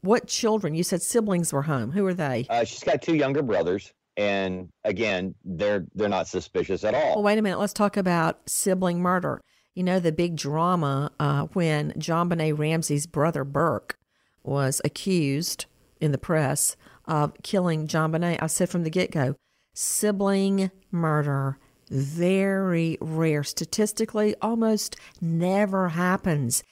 [0.00, 0.74] What children?
[0.74, 1.90] You said siblings were home.
[1.90, 2.46] Who are they?
[2.48, 7.22] Uh, she's got two younger brothers and again they're they're not suspicious at all well
[7.22, 9.40] wait a minute let's talk about sibling murder
[9.74, 13.98] you know the big drama uh, when JonBenét Ramsey's brother burke
[14.46, 15.66] was accused
[16.00, 18.42] in the press of killing JonBenét.
[18.42, 19.36] I said from the get go,
[19.74, 23.44] sibling murder, very rare.
[23.44, 26.62] Statistically, almost never happens.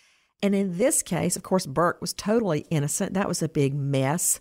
[0.42, 3.14] And in this case, of course, Burke was totally innocent.
[3.14, 4.40] That was a big mess.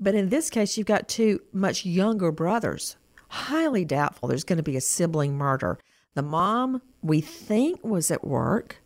[0.00, 2.96] But in this case, you've got two much younger brothers.
[3.28, 5.78] Highly doubtful there's going to be a sibling murder.
[6.14, 8.82] The mom, we think, was at work.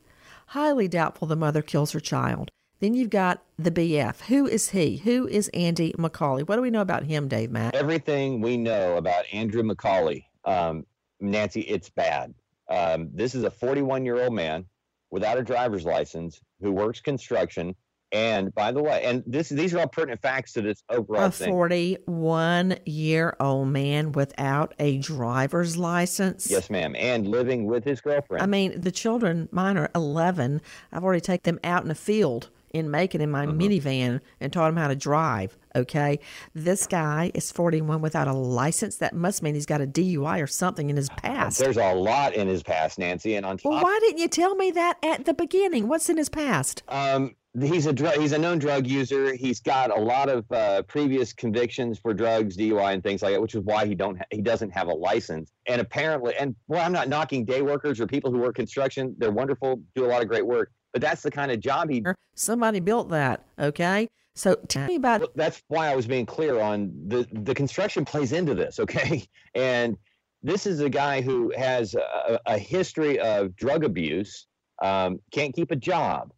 [0.48, 2.50] Highly doubtful the mother kills her child.
[2.82, 4.22] Then you've got the BF.
[4.22, 4.96] Who is he?
[4.96, 6.48] Who is Andy McCauley?
[6.48, 7.76] What do we know about him, Dave Mack?
[7.76, 10.84] Everything we know about Andrew McCauley, um,
[11.20, 12.34] Nancy, it's bad.
[12.68, 14.64] Um, this is a 41 year old man
[15.12, 17.76] without a driver's license who works construction.
[18.10, 21.30] And by the way, and this these are all pertinent facts to this overall a
[21.30, 26.50] 41 year old man without a driver's license.
[26.50, 26.96] Yes, ma'am.
[26.98, 28.42] And living with his girlfriend.
[28.42, 30.60] I mean, the children, mine are 11.
[30.92, 34.68] I've already taken them out in the field in Macon in my minivan and taught
[34.68, 35.56] him how to drive.
[35.74, 36.18] Okay.
[36.54, 38.96] This guy is 41 without a license.
[38.96, 41.58] That must mean he's got a DUI or something in his past.
[41.58, 43.36] There's a lot in his past, Nancy.
[43.36, 45.88] And on top, Well, why didn't you tell me that at the beginning?
[45.88, 46.82] What's in his past?
[46.88, 48.18] Um, he's a drug.
[48.18, 49.34] He's a known drug user.
[49.34, 53.40] He's got a lot of uh, previous convictions for drugs, DUI, and things like that,
[53.40, 55.52] which is why he don't ha- he doesn't have a license.
[55.66, 59.14] And apparently, and well, I'm not knocking day workers or people who work construction.
[59.18, 60.70] They're wonderful, do a lot of great work.
[60.92, 62.04] But that's the kind of job he.
[62.34, 63.44] Somebody built that.
[63.58, 64.08] Okay.
[64.34, 65.34] So tell me about.
[65.36, 68.80] That's why I was being clear on the the construction plays into this.
[68.80, 69.96] Okay, and
[70.42, 74.46] this is a guy who has a, a history of drug abuse.
[74.82, 76.32] Um, can't keep a job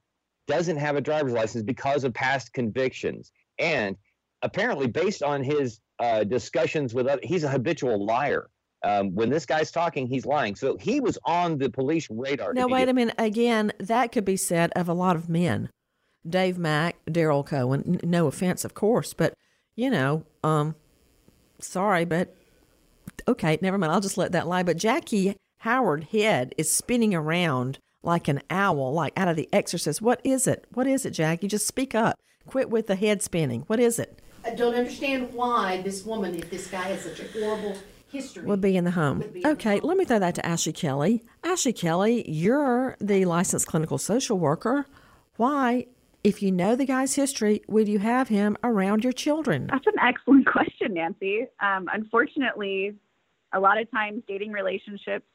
[0.46, 3.32] doesn't have a driver's license because of past convictions.
[3.58, 3.96] And
[4.42, 8.50] apparently, based on his uh, discussions with other, he's a habitual liar.
[8.84, 10.54] Um, when this guy's talking, he's lying.
[10.54, 12.52] So he was on the police radar.
[12.52, 13.14] Now, wait a minute.
[13.18, 15.70] Again, that could be said of a lot of men.
[16.28, 19.34] Dave Mack, Daryl Cohen, n- no offense, of course, but,
[19.74, 20.74] you know, um,
[21.58, 22.34] sorry, but
[23.26, 23.92] okay, never mind.
[23.92, 24.62] I'll just let that lie.
[24.62, 30.02] But Jackie Howard head is spinning around like an owl, like out of The Exorcist.
[30.02, 30.66] What is it?
[30.74, 31.48] What is it, Jackie?
[31.48, 32.18] Just speak up.
[32.46, 33.62] Quit with the head spinning.
[33.66, 34.20] What is it?
[34.44, 37.78] I don't understand why this woman, if this guy has such a horrible
[38.14, 39.24] history, Would be in the home.
[39.44, 41.22] Okay, let me throw that to Ashley Kelly.
[41.42, 44.86] Ashley Kelly, you're the licensed clinical social worker.
[45.36, 45.86] Why,
[46.22, 49.66] if you know the guy's history, would you have him around your children?
[49.70, 51.46] That's an excellent question, Nancy.
[51.60, 52.94] Um, unfortunately,
[53.52, 55.26] a lot of times dating relationships,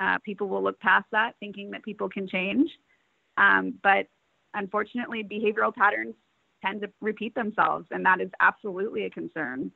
[0.00, 2.70] uh, people will look past that, thinking that people can change.
[3.36, 4.06] Um, but
[4.54, 6.14] unfortunately, behavioral patterns
[6.64, 9.72] tend to repeat themselves, and that is absolutely a concern.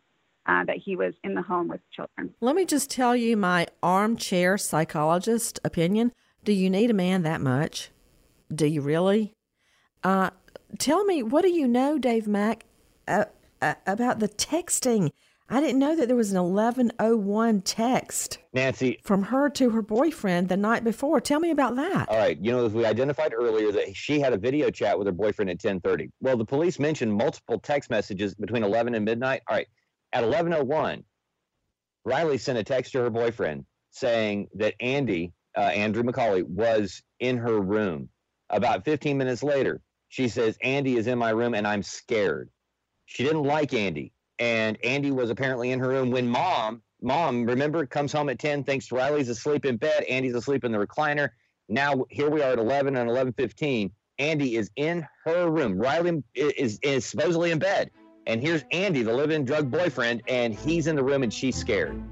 [0.49, 2.33] Uh, that he was in the home with children.
[2.41, 6.13] Let me just tell you my armchair psychologist opinion.
[6.45, 7.91] Do you need a man that much?
[8.55, 9.35] Do you really?
[10.05, 10.31] Uh,
[10.79, 12.65] tell me, what do you know, Dave Mack,
[13.09, 13.25] uh,
[13.61, 15.11] uh, about the texting?
[15.49, 18.99] I didn't know that there was an 1101 text Nancy.
[19.05, 21.21] from her to her boyfriend the night before.
[21.21, 22.09] Tell me about that.
[22.09, 25.07] All right, you know, as we identified earlier that she had a video chat with
[25.07, 26.11] her boyfriend at 10:30.
[26.21, 29.43] Well, the police mentioned multiple text messages between 11 and midnight.
[29.49, 29.69] All right,
[30.13, 31.05] at 11:01,
[32.05, 37.39] Riley sent a text to her boyfriend saying that Andy, uh, Andrew McCauley, was in
[37.39, 38.09] her room.
[38.51, 42.51] About 15 minutes later, she says, Andy is in my room and I'm scared.
[43.07, 44.13] She didn't like Andy.
[44.39, 48.65] And Andy was apparently in her room when mom, mom, remember, comes home at 10,
[48.65, 50.05] thinks Riley's asleep in bed.
[50.05, 51.31] Andy's asleep in the recliner.
[51.69, 53.91] Now here we are at 11 and 11:15.
[54.19, 55.77] Andy is in her room.
[55.77, 57.91] Riley is, is supposedly in bed.
[58.29, 62.03] And here's Andy, the live-in drug boyfriend, and he's in the room and she's scared.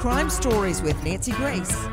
[0.00, 1.86] Crime Stories with Nancy Grace.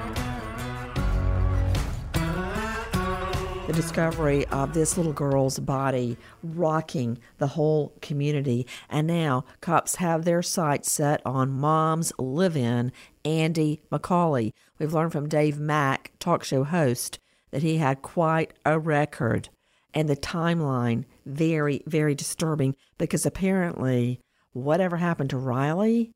[3.73, 8.67] The discovery of this little girl's body rocking the whole community.
[8.87, 12.91] And now cops have their sights set on mom's live in,
[13.25, 14.53] Andy McCauley.
[14.77, 17.17] We've learned from Dave Mack, talk show host,
[17.49, 19.49] that he had quite a record.
[19.91, 24.19] And the timeline, very, very disturbing because apparently
[24.51, 26.11] whatever happened to Riley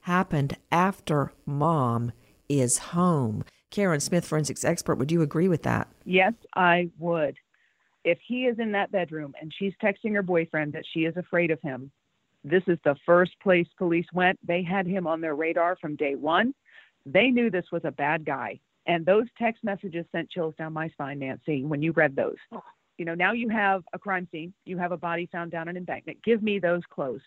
[0.00, 2.12] happened after mom
[2.48, 3.44] is home.
[3.74, 5.88] Karen Smith, forensics expert, would you agree with that?
[6.04, 7.36] Yes, I would.
[8.04, 11.50] If he is in that bedroom and she's texting her boyfriend that she is afraid
[11.50, 11.90] of him,
[12.44, 14.38] this is the first place police went.
[14.46, 16.54] They had him on their radar from day one.
[17.04, 18.60] They knew this was a bad guy.
[18.86, 22.36] And those text messages sent chills down my spine, Nancy, when you read those.
[22.96, 25.76] You know, now you have a crime scene, you have a body found down an
[25.76, 26.22] embankment.
[26.22, 27.22] Give me those clothes.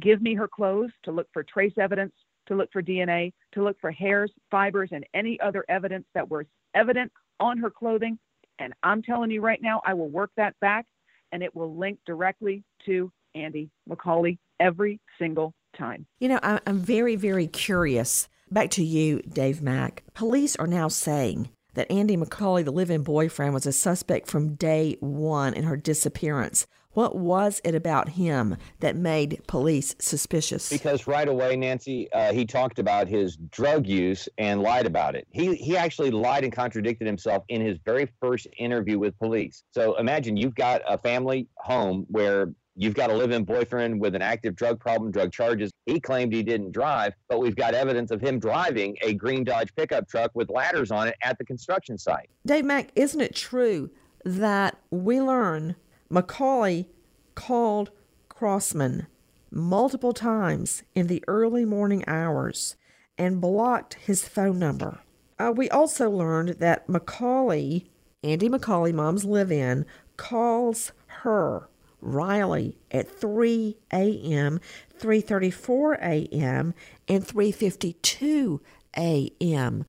[0.00, 2.12] Give me her clothes to look for trace evidence,
[2.46, 6.46] to look for DNA, to look for hairs, fibers, and any other evidence that was
[6.74, 8.18] evident on her clothing.
[8.58, 10.86] And I'm telling you right now, I will work that back
[11.32, 16.06] and it will link directly to Andy McCauley every single time.
[16.18, 18.28] You know, I'm very, very curious.
[18.50, 20.04] Back to you, Dave Mack.
[20.14, 24.54] Police are now saying that Andy McCauley, the live in boyfriend, was a suspect from
[24.54, 26.66] day one in her disappearance.
[26.96, 30.70] What was it about him that made police suspicious?
[30.70, 35.28] Because right away, Nancy, uh, he talked about his drug use and lied about it.
[35.30, 39.62] He he actually lied and contradicted himself in his very first interview with police.
[39.72, 44.14] So imagine you've got a family home where You've got a live in boyfriend with
[44.14, 45.72] an active drug problem, drug charges.
[45.86, 49.74] He claimed he didn't drive, but we've got evidence of him driving a green Dodge
[49.74, 52.28] pickup truck with ladders on it at the construction site.
[52.44, 53.88] Dave Mack, isn't it true
[54.26, 55.74] that we learn
[56.10, 56.86] McCauley
[57.34, 57.90] called
[58.28, 59.06] Crossman
[59.50, 62.76] multiple times in the early morning hours
[63.18, 65.00] and blocked his phone number?
[65.38, 67.86] Uh, we also learned that McCauley,
[68.22, 69.84] Andy McCauley, mom's live in,
[70.16, 70.92] calls
[71.22, 71.68] her
[72.00, 74.60] Riley at 3 a.m.,
[74.98, 76.74] 3:34 a.m.,
[77.08, 78.60] and 3:52
[78.96, 79.84] a.m.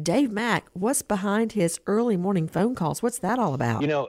[0.00, 3.02] Dave Mack, what's behind his early morning phone calls?
[3.02, 3.82] What's that all about?
[3.82, 4.08] You know,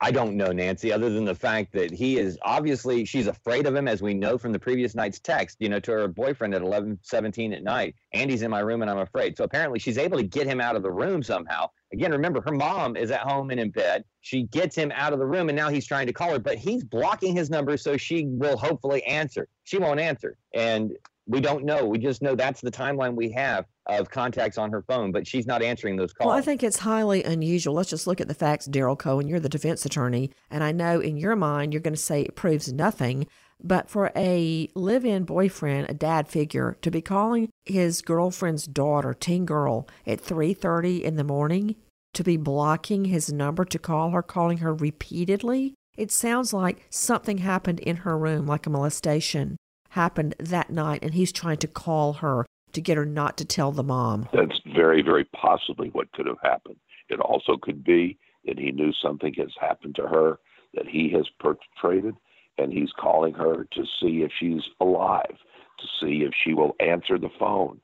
[0.00, 3.74] I don't know, Nancy, other than the fact that he is obviously, she's afraid of
[3.74, 6.62] him, as we know from the previous night's text, you know, to her boyfriend at
[6.62, 7.94] 11, 17 at night.
[8.14, 9.36] Andy's in my room and I'm afraid.
[9.36, 11.68] So apparently she's able to get him out of the room somehow.
[11.92, 14.04] Again, remember, her mom is at home and in bed.
[14.20, 16.58] She gets him out of the room and now he's trying to call her, but
[16.58, 19.48] he's blocking his number so she will hopefully answer.
[19.64, 20.36] She won't answer.
[20.54, 20.92] And
[21.26, 21.84] we don't know.
[21.84, 25.46] We just know that's the timeline we have of contacts on her phone, but she's
[25.46, 26.28] not answering those calls.
[26.28, 27.74] Well, I think it's highly unusual.
[27.74, 29.28] Let's just look at the facts, Daryl Cohen.
[29.28, 32.36] You're the defense attorney, and I know in your mind you're going to say it
[32.36, 33.26] proves nothing.
[33.62, 39.14] But for a live in boyfriend, a dad figure, to be calling his girlfriend's daughter,
[39.14, 41.74] teen girl, at 3.30 in the morning,
[42.14, 47.38] to be blocking his number to call her, calling her repeatedly, it sounds like something
[47.38, 49.56] happened in her room, like a molestation
[49.90, 53.72] happened that night, and he's trying to call her to get her not to tell
[53.72, 54.28] the mom.
[54.32, 56.76] That's very, very possibly what could have happened.
[57.08, 60.38] It also could be that he knew something has happened to her
[60.74, 62.14] that he has perpetrated,
[62.58, 65.36] and he's calling her to see if she's alive,
[65.78, 67.80] to see if she will answer the phone.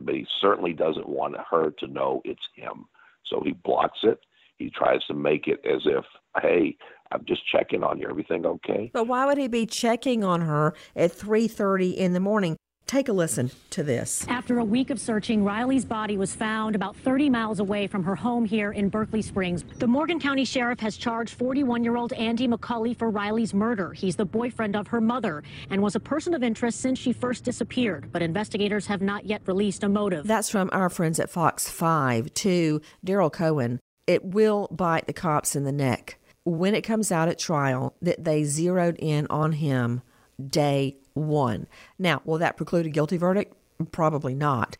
[0.00, 2.86] But he certainly doesn't want her to know it's him.
[3.26, 4.18] So he blocks it.
[4.56, 6.04] He tries to make it as if,
[6.40, 6.76] hey,
[7.12, 8.08] I'm just checking on you.
[8.08, 8.90] Everything okay?
[8.92, 12.56] But why would he be checking on her at 3:30 in the morning?
[12.94, 14.24] Take a listen to this.
[14.28, 18.14] After a week of searching, Riley's body was found about 30 miles away from her
[18.14, 19.64] home here in Berkeley Springs.
[19.80, 23.92] The Morgan County Sheriff has charged 41 year old Andy McCauley for Riley's murder.
[23.94, 27.42] He's the boyfriend of her mother and was a person of interest since she first
[27.42, 30.28] disappeared, but investigators have not yet released a motive.
[30.28, 33.80] That's from our friends at Fox 5 to Daryl Cohen.
[34.06, 38.22] It will bite the cops in the neck when it comes out at trial that
[38.22, 40.02] they zeroed in on him
[40.48, 41.66] day one.
[41.98, 43.54] Now, will that preclude a guilty verdict?
[43.92, 44.76] Probably not.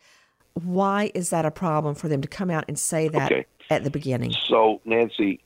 [0.53, 3.45] Why is that a problem for them to come out and say that Okay.
[3.69, 4.33] at the beginning?
[4.47, 5.41] So, Nancy,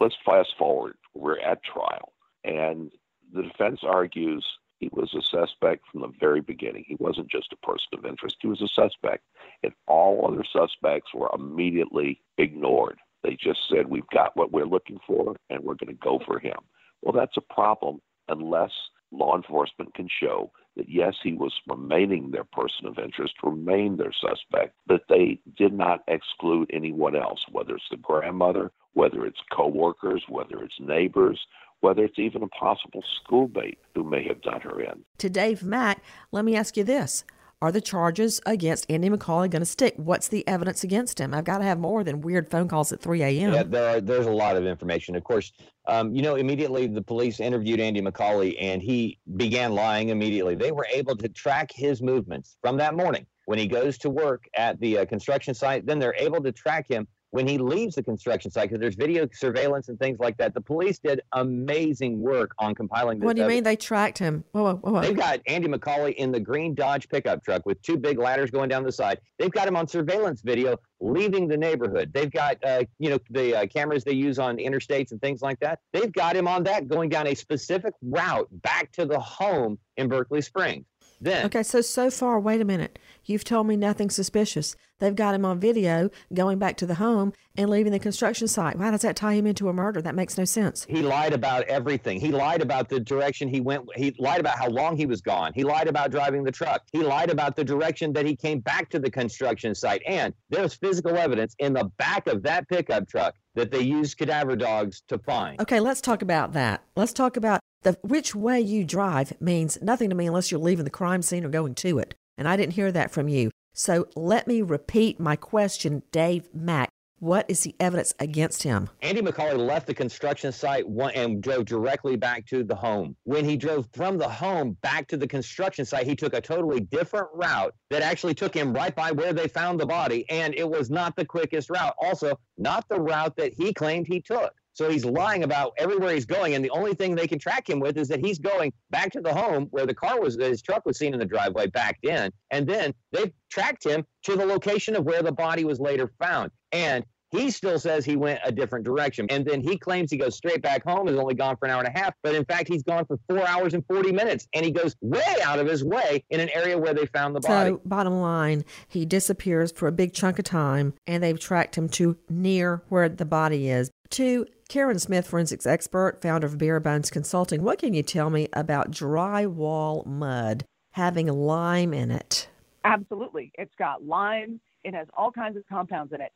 [0.00, 0.96] let's fast forward.
[1.14, 2.12] We're at trial,
[2.44, 2.90] and
[3.32, 4.46] the defense argues
[4.78, 6.84] he was a suspect from the very beginning.
[6.86, 9.24] He wasn't just a person of interest, he was a suspect.
[9.62, 12.98] And all other suspects were immediately ignored.
[13.22, 16.38] They just said, We've got what we're looking for, and we're going to go for
[16.38, 16.58] him.
[17.02, 18.72] Well, that's a problem unless
[19.12, 24.12] law enforcement can show that yes, he was remaining their person of interest, remained their
[24.12, 30.22] suspect, but they did not exclude anyone else, whether it's the grandmother, whether it's coworkers,
[30.28, 31.38] whether it's neighbors,
[31.80, 35.04] whether it's even a possible schoolmate who may have done her in.
[35.18, 36.02] To Dave Mack,
[36.32, 37.24] let me ask you this.
[37.62, 39.94] Are the charges against Andy McCauley going to stick?
[39.96, 41.32] What's the evidence against him?
[41.32, 43.54] I've got to have more than weird phone calls at 3 a.m.
[43.54, 45.16] Yeah, there are, there's a lot of information.
[45.16, 45.52] Of course,
[45.88, 50.54] um, you know, immediately the police interviewed Andy McCauley and he began lying immediately.
[50.54, 54.44] They were able to track his movements from that morning when he goes to work
[54.54, 55.86] at the uh, construction site.
[55.86, 59.28] Then they're able to track him when he leaves the construction site because there's video
[59.30, 60.54] surveillance and things like that.
[60.54, 63.26] The police did amazing work on compiling this.
[63.26, 63.56] What do you evidence.
[63.58, 64.42] mean they tracked him?
[64.52, 65.00] Whoa, whoa, whoa, whoa.
[65.02, 68.70] They've got Andy McCauley in the green Dodge pickup truck with two big ladders going
[68.70, 69.20] down the side.
[69.38, 72.10] They've got him on surveillance video leaving the neighborhood.
[72.14, 75.60] They've got, uh, you know, the uh, cameras they use on interstates and things like
[75.60, 75.80] that.
[75.92, 80.08] They've got him on that going down a specific route back to the home in
[80.08, 80.86] Berkeley Springs.
[81.20, 82.98] Then, Okay, so so far, wait a minute.
[83.24, 84.76] You've told me nothing suspicious.
[84.98, 88.78] They've got him on video going back to the home and leaving the construction site.
[88.78, 90.00] Why does that tie him into a murder?
[90.00, 90.86] That makes no sense.
[90.88, 92.20] he lied about everything.
[92.20, 93.84] He lied about the direction he went.
[93.94, 95.52] He lied about how long he was gone.
[95.54, 96.82] He lied about driving the truck.
[96.92, 100.02] He lied about the direction that he came back to the construction site.
[100.06, 104.56] And there's physical evidence in the back of that pickup truck that they used cadaver
[104.56, 105.60] dogs to find.
[105.60, 106.82] Okay, let's talk about that.
[106.94, 110.84] Let's talk about The which way you drive means nothing to me unless you're leaving
[110.84, 112.16] the crime scene or going to it.
[112.36, 113.52] And I didn't hear that from you.
[113.74, 116.88] So let me repeat my question, Dave Mack.
[117.20, 118.90] What is the evidence against him?
[119.02, 120.84] Andy McCauley left the construction site
[121.14, 123.14] and drove directly back to the home.
[123.22, 126.80] When he drove from the home back to the construction site, he took a totally
[126.80, 130.28] different route that actually took him right by where they found the body.
[130.28, 131.94] And it was not the quickest route.
[132.02, 134.52] Also, not the route that he claimed he took.
[134.76, 137.80] So he's lying about everywhere he's going, and the only thing they can track him
[137.80, 140.84] with is that he's going back to the home where the car was, his truck
[140.84, 144.94] was seen in the driveway backed in, and then they tracked him to the location
[144.94, 146.50] of where the body was later found.
[146.72, 149.26] And he still says he went a different direction.
[149.30, 151.82] And then he claims he goes straight back home, is only gone for an hour
[151.82, 152.14] and a half.
[152.22, 154.46] But in fact, he's gone for four hours and 40 minutes.
[154.54, 157.40] And he goes way out of his way in an area where they found the
[157.40, 157.70] body.
[157.70, 161.88] So, bottom line, he disappears for a big chunk of time, and they've tracked him
[161.90, 163.90] to near where the body is.
[164.10, 168.48] To Karen Smith, forensics expert, founder of Bare Bones Consulting, what can you tell me
[168.52, 172.48] about drywall mud having lime in it?
[172.84, 173.52] Absolutely.
[173.58, 176.32] It's got lime, it has all kinds of compounds in it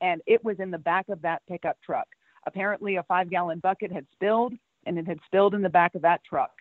[0.00, 2.06] and it was in the back of that pickup truck.
[2.46, 4.54] Apparently, a five gallon bucket had spilled,
[4.86, 6.52] and it had spilled in the back of that truck.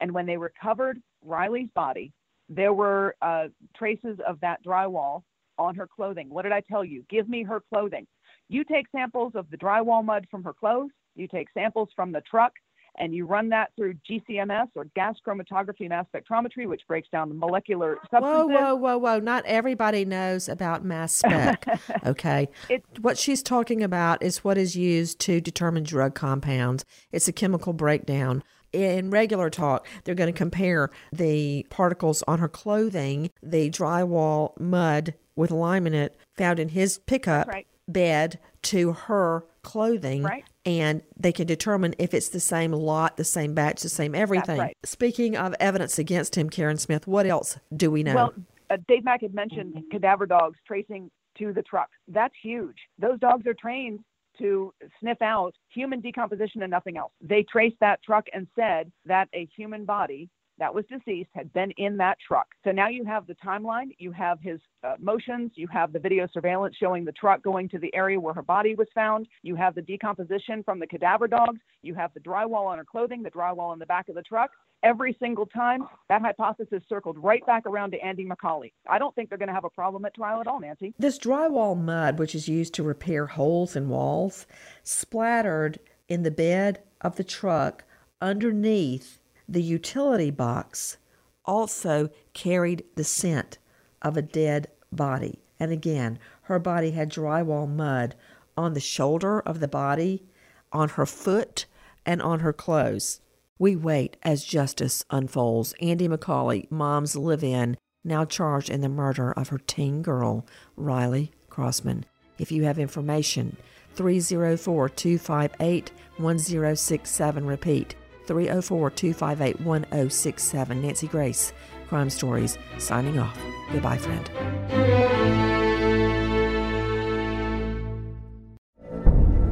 [0.00, 2.12] And when they recovered Riley's body,
[2.48, 5.22] there were uh, traces of that drywall
[5.58, 6.28] on her clothing.
[6.30, 7.04] What did I tell you?
[7.08, 8.06] Give me her clothing.
[8.48, 12.20] You take samples of the drywall mud from her clothes, you take samples from the
[12.20, 12.52] truck,
[12.98, 17.34] and you run that through GCMS or gas chromatography mass spectrometry, which breaks down the
[17.34, 18.22] molecular substances.
[18.22, 19.18] Whoa, whoa, whoa, whoa.
[19.18, 21.66] Not everybody knows about mass spec.
[22.06, 22.48] okay.
[22.68, 27.32] It, what she's talking about is what is used to determine drug compounds, it's a
[27.32, 28.42] chemical breakdown.
[28.72, 35.14] In regular talk, they're going to compare the particles on her clothing, the drywall mud
[35.34, 37.66] with lime in it found in his pickup right.
[37.88, 40.44] Bed to her clothing right.
[40.64, 44.58] and they can determine if it's the same lot, the same batch, the same everything.
[44.58, 44.76] Right.
[44.84, 48.14] Speaking of evidence against him, Karen Smith, what else do we know?
[48.14, 48.34] Well,
[48.70, 51.90] uh, Dave Mack had mentioned cadaver dogs tracing to the truck.
[52.08, 52.76] That's huge.
[52.98, 54.00] Those dogs are trained
[54.38, 57.12] to sniff out human decomposition and nothing else.
[57.20, 60.28] They traced that truck and said that a human body
[60.58, 62.46] that was deceased had been in that truck.
[62.64, 66.26] So now you have the timeline, you have his uh, motions, you have the video
[66.32, 69.74] surveillance showing the truck going to the area where her body was found, you have
[69.74, 73.70] the decomposition from the cadaver dogs, you have the drywall on her clothing, the drywall
[73.70, 74.50] on the back of the truck.
[74.82, 78.72] Every single time, that hypothesis circled right back around to Andy McCauley.
[78.88, 80.94] I don't think they're going to have a problem at trial at all, Nancy.
[80.98, 84.46] This drywall mud, which is used to repair holes in walls,
[84.82, 85.78] splattered
[86.08, 87.84] in the bed of the truck
[88.20, 89.18] underneath
[89.48, 90.96] the utility box
[91.44, 93.58] also carried the scent
[94.02, 95.40] of a dead body.
[95.58, 98.14] And again, her body had drywall mud
[98.56, 100.24] on the shoulder of the body,
[100.72, 101.66] on her foot,
[102.04, 103.20] and on her clothes.
[103.58, 105.74] We wait as justice unfolds.
[105.80, 111.32] Andy McCauley, mom's live in, now charged in the murder of her teen girl, Riley
[111.48, 112.04] Crossman.
[112.38, 113.56] If you have information,
[113.94, 117.46] 304 258 1067.
[117.46, 117.94] Repeat
[118.26, 120.82] 304 258 1067.
[120.82, 121.52] Nancy Grace,
[121.88, 123.38] Crime Stories, signing off.
[123.72, 124.30] Goodbye, friend.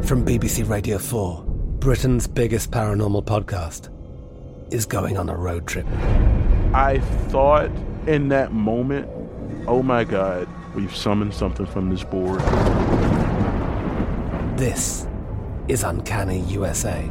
[0.05, 1.45] From BBC Radio 4,
[1.79, 3.91] Britain's biggest paranormal podcast
[4.73, 5.87] is going on a road trip.
[6.75, 7.71] I thought
[8.07, 9.09] in that moment,
[9.67, 12.41] oh my God, we've summoned something from this board.
[14.59, 15.07] This
[15.69, 17.11] is Uncanny USA.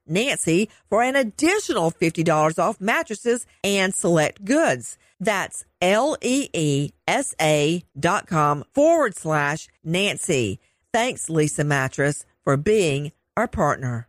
[0.11, 4.97] Nancy for an additional $50 off mattresses and select goods.
[5.19, 10.59] That's L-E-E-S-A dot com forward slash Nancy.
[10.93, 14.07] Thanks, Leesa Mattress, for being our partner.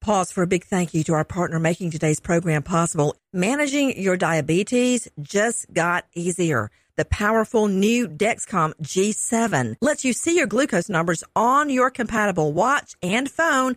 [0.00, 3.16] Pause for a big thank you to our partner making today's program possible.
[3.32, 6.70] Managing your diabetes just got easier.
[6.96, 12.94] The powerful new Dexcom G7 lets you see your glucose numbers on your compatible watch
[13.02, 13.76] and phone